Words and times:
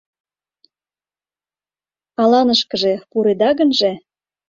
Аланышкыже 2.21 2.93
пуреда 3.09 3.49
гынже 3.59 3.91